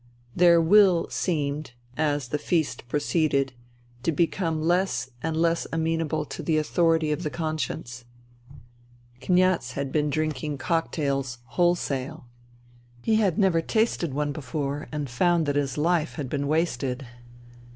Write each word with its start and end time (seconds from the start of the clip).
Their 0.35 0.59
will 0.59 1.07
seemed, 1.11 1.73
as 1.95 2.29
the 2.29 2.39
feast 2.39 2.87
proceeded, 2.87 3.53
to 4.01 4.11
become 4.11 4.59
less 4.59 5.11
and 5.21 5.37
less 5.37 5.67
amenable 5.71 6.25
to 6.25 6.41
the 6.41 6.57
authority 6.57 7.11
of 7.11 7.21
the 7.21 7.29
conscience. 7.29 8.03
Kniaz 9.19 9.73
had 9.73 9.91
been 9.91 10.09
drinking 10.09 10.57
cocktails 10.57 11.37
184 11.49 11.85
FUTILITY 11.85 12.07
wholesale. 12.07 12.27
He 13.03 13.15
had 13.21 13.37
never 13.37 13.61
tasted 13.61 14.11
one 14.15 14.31
before, 14.31 14.87
and 14.91 15.07
found 15.07 15.45
that 15.45 15.55
his 15.55 15.77
life 15.77 16.15
had 16.15 16.29
been 16.31 16.47
wasted. 16.47 17.05